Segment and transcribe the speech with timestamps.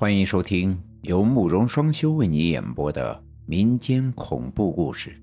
[0.00, 5.14] 欢迎收听由慕容双修为你演播的民间恐怖故事。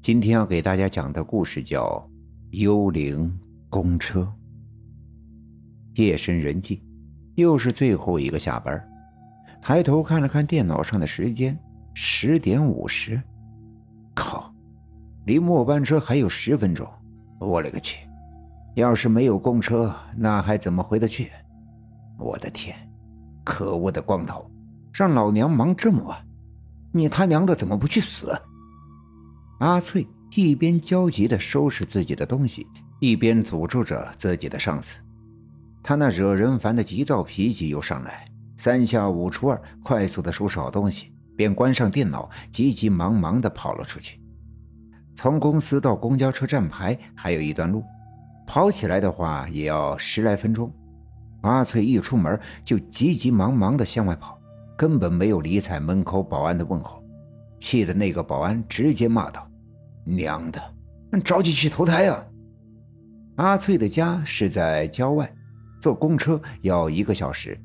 [0.00, 1.86] 今天要给大家讲的故事叫
[2.58, 3.30] 《幽灵
[3.68, 4.22] 公车》。
[6.00, 6.82] 夜深人静，
[7.34, 8.82] 又是最后一个下班。
[9.60, 11.54] 抬头看了看电脑上的时间，
[11.92, 13.20] 十点五十。
[14.14, 14.50] 靠，
[15.26, 16.88] 离末班车还有十分钟。
[17.38, 17.98] 我勒个去！
[18.74, 21.30] 要是没有公车，那还怎么回得去？
[22.18, 22.74] 我的天！
[23.50, 24.48] 可恶的光头，
[24.94, 26.24] 让老娘忙这么晚，
[26.92, 28.32] 你他娘的怎么不去死？
[29.58, 32.64] 阿翠一边焦急地收拾自己的东西，
[33.00, 35.00] 一边诅咒着自己的上司。
[35.82, 38.24] 他那惹人烦的急躁脾气又上来，
[38.56, 44.20] 三下五除二，快速地收拾好东西，便关上电脑，急急忙忙地跑了出去。
[45.16, 47.82] 从公司到公交车站牌还有一段路，
[48.46, 50.72] 跑起来的话也要十来分钟。
[51.42, 54.38] 阿翠一出门就急急忙忙地向外跑，
[54.76, 57.02] 根本没有理睬门口保安的问候，
[57.58, 59.48] 气得那个保安直接骂道
[60.04, 60.60] ：“娘的，
[61.24, 62.26] 着急去投胎啊！”
[63.36, 65.32] 阿翠的家是在郊外，
[65.80, 67.58] 坐公车要一个小时，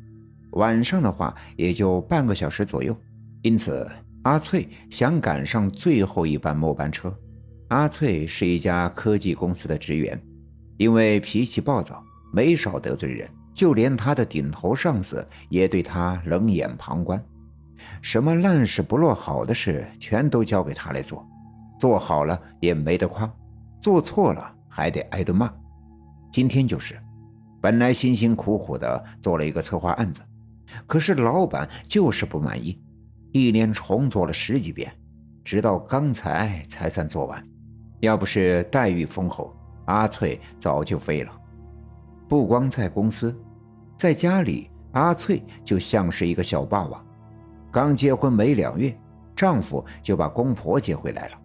[0.52, 2.96] 晚上的话也就半个小时左右，
[3.42, 3.86] 因此
[4.24, 7.14] 阿翠想赶上最后一班末班车。
[7.70, 10.22] 阿翠是一家科技公司的职员，
[10.78, 13.30] 因为脾气暴躁，没少得罪人。
[13.56, 17.24] 就连他的顶头上司也对他冷眼旁观，
[18.02, 21.26] 什么烂事不落好的事全都交给他来做，
[21.80, 23.34] 做好了也没得夸，
[23.80, 25.50] 做错了还得挨顿骂。
[26.30, 27.02] 今天就是，
[27.62, 30.22] 本来辛辛苦苦的做了一个策划案子，
[30.86, 32.78] 可是老板就是不满意，
[33.32, 34.92] 一连重做了十几遍，
[35.46, 37.42] 直到刚才才算做完。
[38.02, 41.32] 要不是待遇丰厚，阿翠早就飞了。
[42.28, 43.34] 不光在公司。
[43.98, 47.06] 在家里，阿翠就像是一个小霸王。
[47.72, 48.98] 刚结婚没两月，
[49.36, 51.38] 丈夫就把公婆接回来了，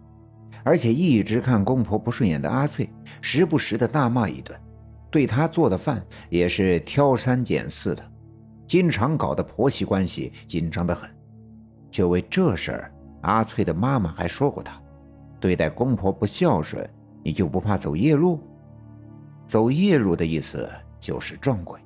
[0.63, 2.89] 而且一直看公婆不顺眼的阿翠，
[3.21, 4.57] 时不时的大骂一顿，
[5.09, 8.03] 对她做的饭也是挑三拣四的，
[8.65, 11.09] 经常搞得婆媳关系紧张的很。
[11.89, 14.81] 就为这事儿，阿翠的妈妈还说过她，
[15.39, 16.89] 对待公婆不孝顺，
[17.23, 18.39] 你就不怕走夜路？
[19.45, 21.77] 走夜路的意思就是撞鬼。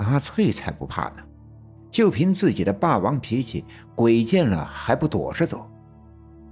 [0.00, 1.16] 阿翠才不怕呢，
[1.90, 5.68] 就凭自己的霸王脾气，鬼见了还不躲着走，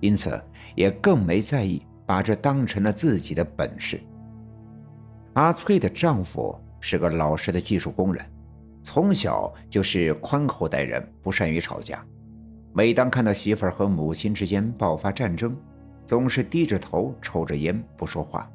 [0.00, 0.38] 因此
[0.76, 3.98] 也更没在意，把这当成了自己的本事。
[5.32, 8.22] 阿翠的丈夫是个老实的技术工人，
[8.82, 12.04] 从小就是宽厚待人，不善于吵架。
[12.74, 15.56] 每当看到媳妇儿和母亲之间爆发战争，
[16.04, 18.50] 总是低着头抽着烟不说话，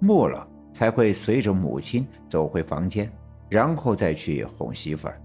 [0.00, 3.10] 末了才会随着母亲走回房间。
[3.52, 5.20] 然后再去哄媳妇儿。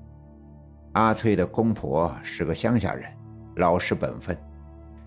[0.91, 3.09] 阿翠的公婆是个乡下人，
[3.55, 4.37] 老实本分，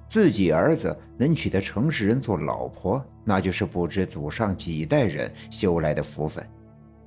[0.09, 6.43] 自己儿子能娶得城市人做老婆，那就是不知祖上几代人修来的福分，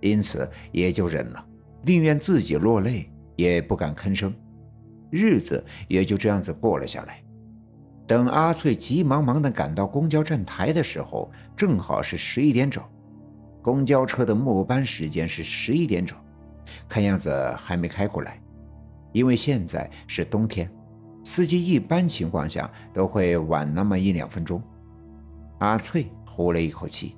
[0.01, 1.43] 因此也就忍了，
[1.81, 4.31] 宁愿自己落泪也不敢吭声，
[5.09, 7.19] 日子也就这样子过了下来。
[8.05, 12.83] 等阿翠急忙忙地赶到公交站台的时候，正好是十一点整。
[13.63, 16.17] 公交车的末班时间是十一点整，
[16.87, 18.39] 看样子还没开过来，
[19.13, 20.69] 因为现在是冬天，
[21.23, 24.61] 司机一般情况下都会晚那么一两分钟。
[25.59, 27.15] 阿翠呼了一口气，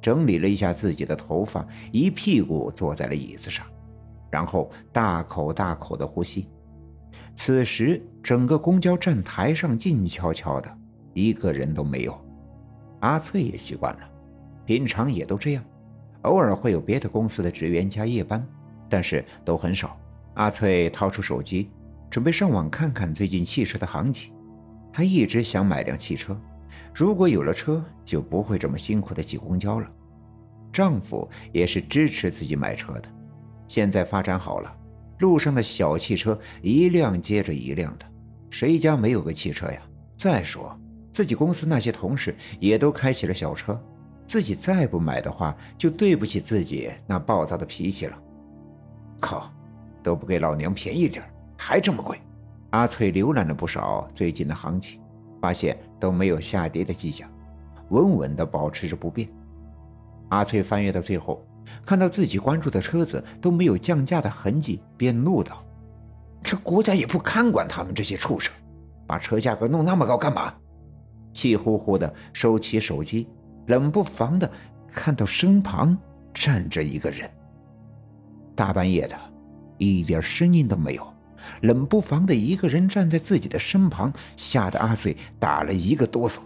[0.00, 3.66] 整理了一下自己的头发，一屁股坐在了椅子上，
[4.30, 6.48] 然后大口大口的呼吸。
[7.34, 10.74] 此时，整个公交站台上静悄悄的，
[11.12, 12.18] 一个人都没有。
[13.00, 14.10] 阿翠也习惯了，
[14.64, 15.62] 平常也都这样。
[16.22, 18.46] 偶尔会有别的公司的职员加夜班，
[18.88, 19.98] 但是都很少。
[20.34, 21.70] 阿翠掏出手机，
[22.10, 24.32] 准备上网看看最近汽车的行情。
[24.92, 26.38] 她一直想买辆汽车，
[26.94, 29.90] 如果有了车，就不会这么辛苦的挤公交了。
[30.72, 33.04] 丈夫也是支持自己买车的。
[33.66, 34.74] 现在发展好了，
[35.18, 38.06] 路上的小汽车一辆接着一辆的，
[38.48, 39.82] 谁家没有个汽车呀？
[40.16, 40.78] 再说
[41.10, 43.78] 自己公司那些同事也都开起了小车。
[44.26, 48.18] 自己再不买的话，就对不起自己那暴躁的脾气了。
[49.20, 49.52] 靠，
[50.02, 51.22] 都不给老娘便宜点
[51.58, 52.18] 还这么贵！
[52.70, 55.00] 阿翠浏览了不少最近的行情，
[55.40, 57.28] 发现都没有下跌的迹象，
[57.90, 59.28] 稳稳地保持着不变。
[60.30, 61.44] 阿翠翻阅到最后，
[61.84, 65.62] 看到自己关注的车子都没有降价的痕迹，便怒道
[66.42, 68.52] ：“这国家也不看管他们这些畜生，
[69.06, 70.54] 把车价格弄那么高干嘛？”
[71.34, 73.28] 气呼呼地收起手机。
[73.66, 74.50] 冷不防的
[74.92, 75.96] 看到身旁
[76.34, 77.28] 站着一个人。
[78.54, 79.16] 大半夜的，
[79.78, 81.14] 一点声音都没有，
[81.62, 86.38] 冷不防的一个人站在自己的身旁，吓得阿翠打了一个哆嗦，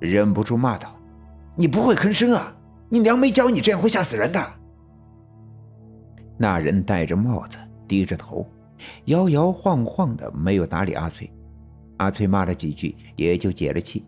[0.00, 0.94] 忍不住骂道
[1.54, 2.56] ：“你不会吭声啊？
[2.88, 4.52] 你娘没教你这样会吓死人的。”
[6.38, 8.46] 那人戴着帽子，低着头，
[9.06, 11.30] 摇摇晃晃的，没有搭理阿翠。
[11.98, 14.06] 阿翠骂了几句，也就解了气，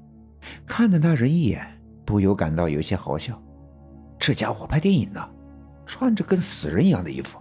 [0.66, 1.77] 看了那人一眼，
[2.08, 3.38] 不由感到有些好笑。
[4.18, 5.20] 这家伙拍电影呢，
[5.84, 7.38] 穿着跟死人一样的衣服，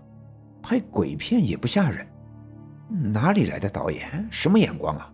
[0.62, 2.06] 拍鬼片也不吓人，
[3.14, 4.28] 哪里来的导演？
[4.30, 5.10] 什么眼光啊？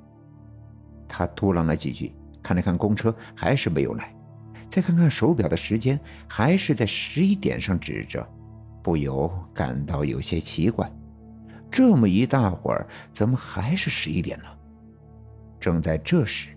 [1.07, 4.11] 他嘟囔了几句，看了看公车，还是没有来，
[4.71, 8.27] 再看看手表的时间，还是在十一点上指着，
[8.81, 10.91] 不由感到有些奇怪。
[11.69, 14.45] 这么一大会儿，怎么还是十一点呢？
[15.59, 16.52] 正在这时，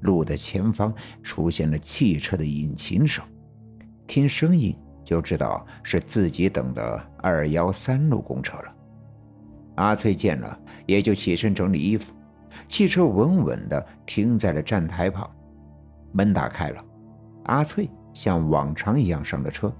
[0.00, 3.24] 路的前方出现了汽车的引擎声，
[4.06, 8.76] 听声音就知道是自己等的二幺三路公车了。
[9.76, 12.12] 阿翠见了，也就起身整理衣服。
[12.66, 15.30] 汽车稳稳地停在了站台旁，
[16.12, 16.84] 门打开了，
[17.44, 19.72] 阿翠像往常一样上了车，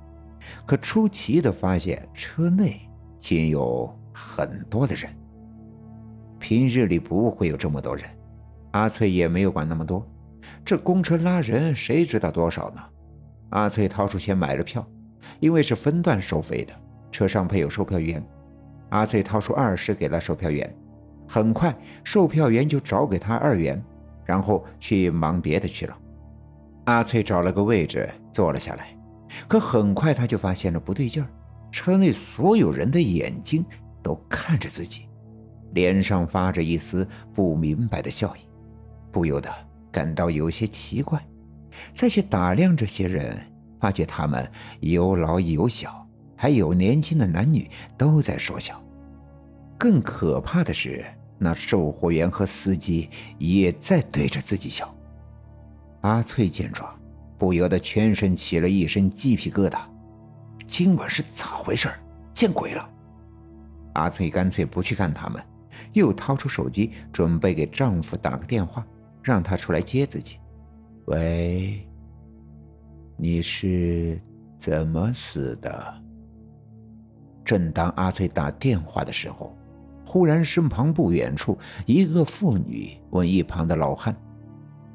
[0.65, 2.81] 可出奇的发现车内
[3.19, 5.11] 竟有很多的人。
[6.39, 8.05] 平日里不会有这么多人。
[8.73, 10.07] 阿翠也没有管那么多，
[10.65, 12.81] 这公车拉人，谁知道多少呢？
[13.51, 14.87] 阿翠掏出钱买了票，
[15.41, 16.73] 因为是分段收费的，
[17.11, 18.25] 车上配有售票员。
[18.91, 20.73] 阿翠掏出二十给了售票员，
[21.29, 23.83] 很快售票员就找给他二元，
[24.25, 25.97] 然后去忙别的去了。
[26.85, 28.97] 阿翠找了个位置坐了下来，
[29.47, 31.29] 可很快他就发现了不对劲儿，
[31.73, 33.65] 车内所有人的眼睛
[34.03, 35.09] 都看着自己，
[35.73, 38.41] 脸上发着一丝不明白的笑意。
[39.11, 39.51] 不由得
[39.91, 41.21] 感到有些奇怪，
[41.95, 43.39] 再去打量这些人，
[43.81, 48.81] 发觉他们有老有小，还有年轻的男女都在说笑。
[49.79, 51.05] 更可怕的是，
[51.39, 53.09] 那售货员和司机
[53.39, 54.95] 也在对着自己笑。
[56.03, 56.95] 阿翠见状，
[57.39, 59.81] 不由得全身起了一身鸡皮疙瘩。
[60.67, 61.89] 今晚是咋回事？
[62.33, 62.89] 见鬼了！
[63.95, 65.43] 阿翠干脆不去看他们，
[65.95, 68.87] 又掏出手机准备给丈夫打个电话。
[69.23, 70.37] 让他出来接自己。
[71.07, 71.87] 喂，
[73.17, 74.21] 你是
[74.59, 75.95] 怎么死的？
[77.45, 79.57] 正当阿翠打电话的时候，
[80.07, 84.15] 忽然身旁不远处一个妇女问一旁的老汉。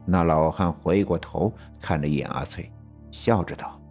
[0.05, 1.51] 那老汉回过头
[1.81, 2.71] 看了一眼阿翠，
[3.11, 3.81] 笑着道：“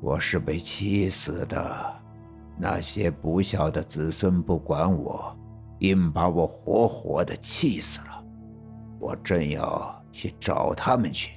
[0.00, 1.94] 我是被气死的，
[2.58, 5.36] 那些不孝的子孙不管我，
[5.78, 8.06] 硬把我活活的气死了。”
[9.02, 11.32] 我正要去找他们去，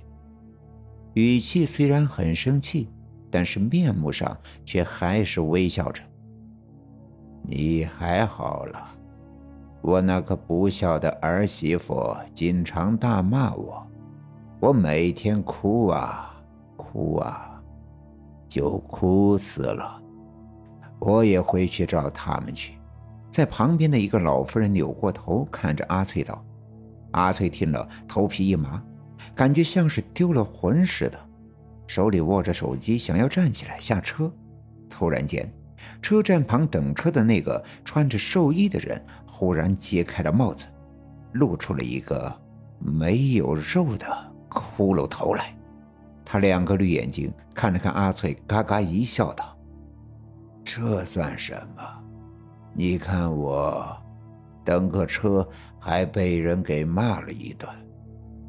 [1.15, 2.87] 语气虽然很生气，
[3.31, 6.03] 但是面目上却还是微笑着。
[7.41, 8.87] 你还好了，
[9.81, 13.87] 我那个不孝的儿媳妇经常大骂我，
[14.59, 16.39] 我每天哭啊
[16.77, 17.59] 哭啊，
[18.47, 19.99] 就哭死了。
[20.99, 22.77] 我也回去找他们去。
[23.31, 26.45] 在旁边的一个老妇人扭过头看着阿翠道。
[27.15, 28.83] 阿翠听了，头皮一麻，
[29.33, 31.17] 感觉像是丢了魂似的，
[31.87, 34.29] 手里握着手机，想要站起来下车。
[34.89, 35.49] 突然间，
[36.01, 40.65] 车站旁等车的那个穿着寿衣的人忽然揭开了帽子，
[41.31, 42.33] 露出了一个
[42.79, 44.05] 没有肉的
[44.49, 45.55] 骷髅头来。
[46.25, 49.57] 他两个绿眼睛看了看阿翠，嘎嘎一笑，道
[50.65, 51.83] ：“这算什么？
[52.73, 53.95] 你看我。”
[54.65, 55.47] 等个车
[55.85, 57.69] 还被人给骂了一顿，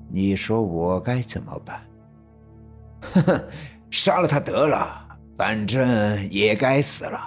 [0.09, 1.83] 你说我该怎么办？
[3.02, 3.45] 哼哼，
[3.90, 7.21] 杀了他得了，反正也该死了。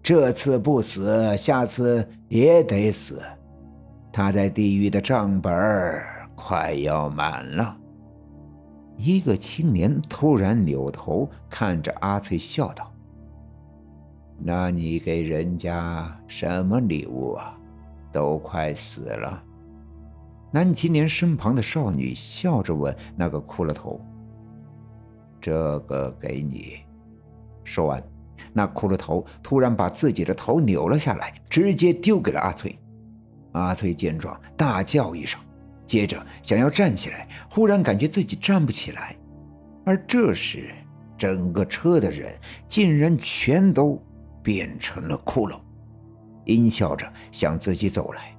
[0.00, 3.20] 这次不死，下次也得死。
[4.12, 5.52] 他在地狱的账本
[6.36, 7.76] 快要满了。
[8.96, 12.92] 一个青年突然扭头看着阿翠，笑道
[14.38, 17.58] ：“那你给人家什么礼物啊？”
[18.12, 19.42] 都快死了。
[20.50, 24.00] 男青年身旁的少女笑着问：“那个骷髅头，
[25.40, 26.78] 这个给你。”
[27.64, 28.02] 说完，
[28.52, 32.78] 那骷髅头突然把自己的头扭了下来，直接丢给了阿翠。
[33.52, 35.38] 阿翠见状，大叫一声，
[35.84, 39.16] 接着想要站起来，忽然感觉自己站不起来。
[39.84, 40.70] 而这时，
[41.16, 42.32] 整个车的人
[42.66, 44.02] 竟然全都
[44.42, 45.58] 变成了骷髅。
[46.44, 48.34] 阴笑着向自己走来，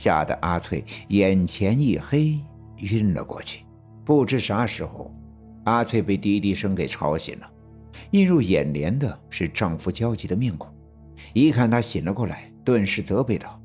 [0.00, 2.38] 吓得阿翠眼前一黑，
[2.76, 3.64] 晕了过去。
[4.04, 5.12] 不知啥时候，
[5.64, 7.50] 阿翠被滴滴声给吵醒了，
[8.12, 10.72] 映入眼帘的是丈夫焦急的面孔。
[11.32, 13.60] 一看他醒了过来，顿时责备道：“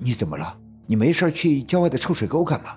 [0.00, 0.58] 你怎么了？
[0.86, 2.70] 你没事去郊外的臭水沟干嘛？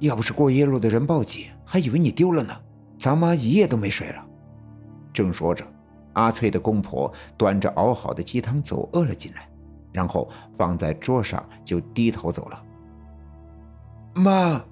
[0.00, 2.52] 要不是过夜路的人报警，还以为你丢了呢。
[2.98, 4.26] 咱妈一夜都没睡了。”
[5.14, 5.64] 正说着，
[6.14, 9.48] 阿翠的公婆端着熬好的鸡汤走饿了进来，
[9.96, 12.62] 然后放在桌上就低头走了。
[14.14, 14.62] 妈，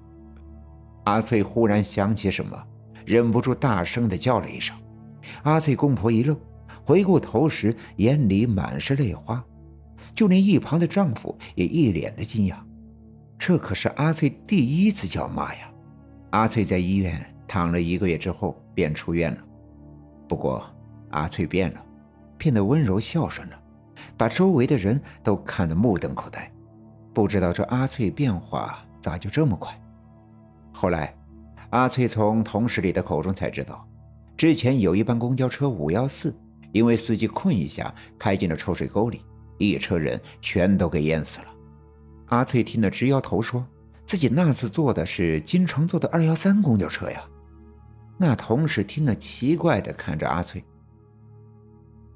[1.05, 2.63] 阿翠忽然想起什么，
[3.07, 4.77] 忍不住大声的叫了一声。
[5.41, 6.37] 阿翠公婆一愣，
[6.85, 9.43] 回过头时眼里满是泪花，
[10.13, 12.57] 就连一旁的丈夫也一脸的惊讶。
[13.39, 15.71] 这可是阿翠第一次叫妈呀！
[16.29, 19.39] 阿翠在医院躺了一个月之后便出院了。
[20.27, 20.63] 不过，
[21.09, 21.83] 阿翠变了，
[22.37, 23.59] 变得温柔孝顺了，
[24.17, 26.51] 把周围的人都看得目瞪口呆。
[27.13, 29.73] 不知道这阿翠变化咋就这么快？
[30.73, 31.15] 后来，
[31.69, 33.87] 阿翠从同事里的口中才知道，
[34.35, 36.35] 之前有一班公交车五幺四，
[36.73, 39.21] 因为司机困一下开进了臭水沟里，
[39.57, 41.45] 一车人全都给淹死了。
[42.27, 43.65] 阿翠听了直摇头，说
[44.05, 47.23] 自己那次坐的是经常坐的二幺三公交车呀。
[48.17, 50.63] 那同事听了，奇怪的看着阿翠。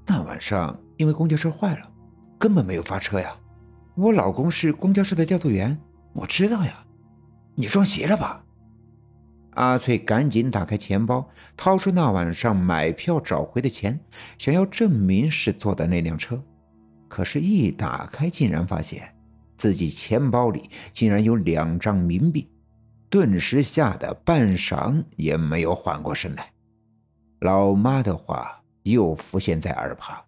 [0.10, 1.88] 那晚上因为公交车坏了，
[2.40, 3.32] 根本没有发车呀。
[3.96, 5.80] 我老公是公交车的调度员，
[6.14, 6.84] 我知道呀。
[7.54, 8.44] 你撞邪了吧？
[9.52, 14.00] 阿翠赶紧打开钱包，掏出那晚上买票找回的钱，
[14.40, 16.42] 想要证明是坐的那辆车。
[17.08, 19.16] 可是，一打开，竟然发现
[19.58, 22.50] 自己钱包里竟然有两张冥币。
[23.12, 26.52] 顿时吓得半晌也没有缓过神来，
[27.42, 30.24] 老妈的话又浮现在耳旁：“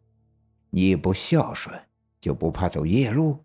[0.72, 1.80] 你不孝顺，
[2.20, 3.44] 就不怕走夜路。”